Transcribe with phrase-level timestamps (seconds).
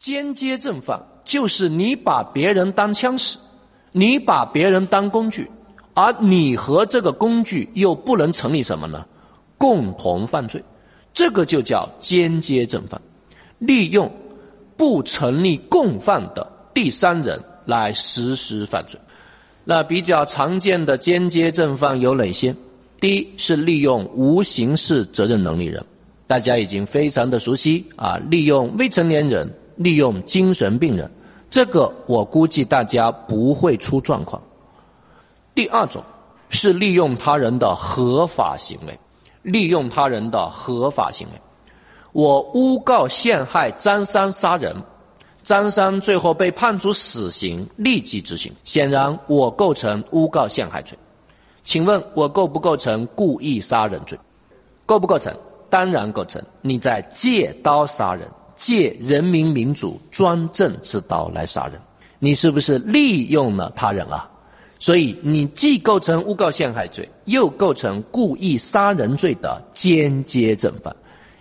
[0.00, 3.36] 间接正犯就是你把别人当枪使，
[3.92, 5.46] 你把别人当工具，
[5.92, 9.04] 而你和这个工具又不能成立什么呢？
[9.58, 10.64] 共同犯罪，
[11.12, 12.98] 这个就叫间接正犯，
[13.58, 14.10] 利用
[14.74, 18.98] 不成立共犯的第三人来实施犯罪。
[19.64, 22.56] 那比较常见的间接正犯有哪些？
[22.98, 25.84] 第一是利用无刑事责任能力人，
[26.26, 29.46] 大家已经非常的熟悉啊，利用未成年人。
[29.80, 31.10] 利用精神病人，
[31.48, 34.40] 这个我估计大家不会出状况。
[35.54, 36.02] 第二种
[36.50, 39.00] 是利用他人的合法行为，
[39.40, 41.40] 利用他人的合法行为，
[42.12, 44.76] 我诬告陷害张三杀人，
[45.42, 50.98] 张三最后被判处死刑，立即执行，显然我构成诬告陷害罪。
[51.64, 54.18] 请问我构不构成故意杀人罪？
[54.84, 55.34] 构不构成？
[55.70, 56.42] 当然构成。
[56.60, 58.28] 你在借刀杀人。
[58.60, 61.80] 借人民民主专政之刀来杀人，
[62.18, 64.28] 你是不是利用了他人啊？
[64.78, 70.94] 所以你既构成诬告陷害罪，又构成故意杀人罪的间接正犯，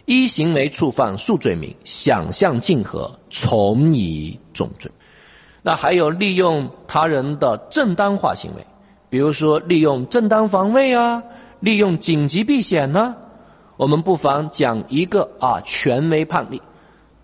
[0.06, 4.90] 一行为触犯数罪名，想象竞合，从以重罪。
[5.62, 8.66] 那还有利用他人的正当化行为，
[9.10, 11.22] 比如说利用正当防卫啊，
[11.60, 13.14] 利用紧急避险呢？
[13.76, 16.62] 我们不妨讲一个啊权威判例。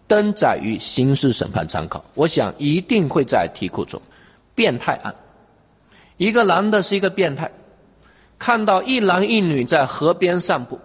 [0.08, 4.02] 登载于刑事审判参考，我想一定会在题库中。
[4.54, 5.14] 变态案，
[6.18, 7.52] 一个男的是一个变态，
[8.40, 10.80] 看到一男一女在河边散步，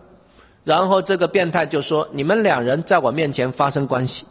[0.64, 4.26] 然后这个变态就说：“你们两人在我面前发生关系，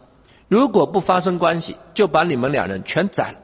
[0.49, 3.37] 如果不发生关系，就把你们两人全宰了。”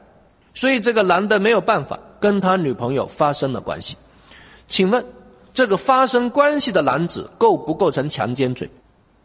[0.52, 3.96] 所以这个男的没有办法跟他女朋友发生了关系。
[4.68, 5.02] 请问，
[5.54, 8.68] 这个发生关系的男子构不构成强奸罪？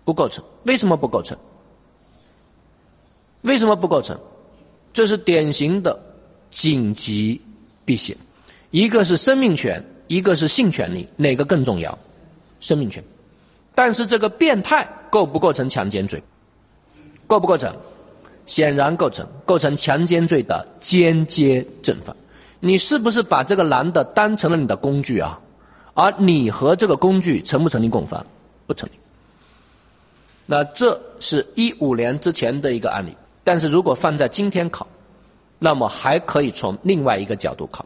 [0.05, 0.41] 不构成。
[0.63, 1.37] 为什么不构成？
[3.41, 4.17] 为什么不构成？
[4.93, 5.97] 这是典型的
[6.49, 7.39] 紧急
[7.85, 8.15] 避险，
[8.71, 11.97] 一个是生命权，一个是性权利，哪个更重要？
[12.59, 13.03] 生命权。
[13.73, 16.21] 但是这个变态构不构成强奸罪？
[17.25, 17.73] 构不构成？
[18.45, 22.13] 显然构成，构成强奸罪的间接正犯。
[22.59, 25.39] 你是不是把这个男的当成了你的工具啊？
[25.93, 28.25] 而你和这个工具成不成立共犯？
[28.67, 28.93] 不成立。
[30.45, 33.15] 那这是一五年之前的一个案例。
[33.43, 34.87] 但是如果放在今天考，
[35.57, 37.85] 那么还可以从另外一个角度考，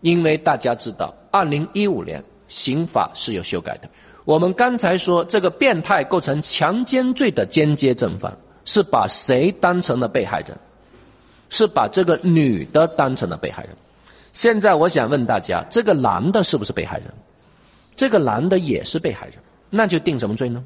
[0.00, 3.88] 因为大家知道，二零一五年刑法是有修改的。
[4.24, 10.56] 我们刚才说这个变态构成强奸罪的间接正犯，是把谁当成了被害人？
[11.48, 13.74] 是把这个女的当成了被害人。
[14.32, 17.06] 现在我想问大家，这个男的是不是被害人？
[17.96, 19.34] 这个男的也是被害人，
[19.68, 20.64] 那就定什么罪呢？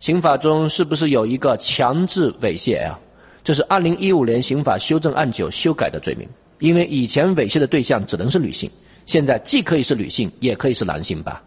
[0.00, 2.98] 刑法中是不是有一个强制猥亵啊？
[3.42, 6.28] 这是二零一五年刑法修正案九修改的罪名。
[6.60, 8.70] 因为以前猥亵的对象只能是女性，
[9.06, 11.42] 现在既可以是女性，也可以是男性吧？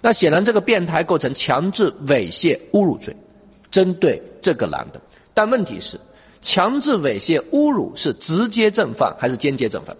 [0.00, 3.14] 那显然这个变态构成强制猥亵侮辱罪，
[3.70, 5.00] 针对这个男的。
[5.32, 5.98] 但问题是，
[6.40, 9.96] 强制猥亵侮辱是直接正犯还是间接正犯？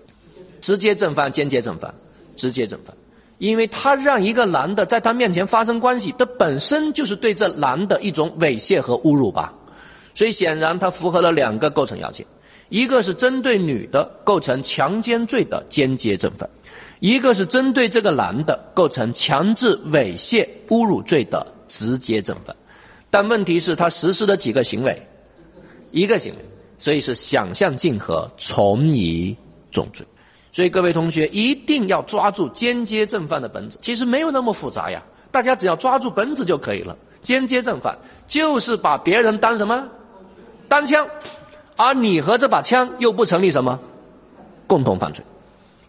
[0.61, 1.95] 直接正犯、间接正犯？
[2.37, 2.95] 直接正犯。
[3.39, 9.53] 因为他让一个男的在他面前发生关系，这本身就是对这男的一种猥亵和侮辱吧，
[10.15, 12.25] 所以显然他符合了两个构成要件：
[12.69, 16.49] 一个是针对女的构成强奸罪的间接正犯，
[17.01, 22.55] 一个是针对这个男的构成强制猥亵侮辱罪的直接正犯。
[23.11, 25.01] 但问题是，他实施的几个行为，
[25.91, 26.39] 一个行为，
[26.79, 29.37] 所以是想象竞合，从一
[29.71, 30.07] 重罪。
[30.55, 36.97] 所以各位同学一定要抓住间接正犯的本质，其实没有那么复杂呀，大家只要抓住本质就可以了。
[37.21, 37.99] 间接正犯
[38.29, 39.85] 就是把别人当什么？
[40.69, 41.05] 当枪，
[41.75, 43.77] 而你和这把枪又不成立什么
[44.69, 45.25] 共同犯罪。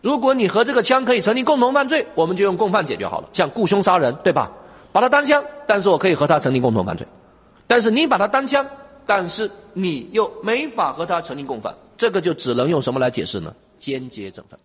[0.02, 4.52] 如果你和这个枪可以成立共同犯罪，我们就用共犯解决好了，像雇凶杀人，对吧？
[4.92, 7.06] 把他当枪，但是我可以和他成立共同犯罪。
[7.68, 8.66] 但是你把他当枪，
[9.06, 13.54] 但是你又没法和他成立共犯，这个就只能用什么来解释呢？
[13.78, 14.60] 间接整分。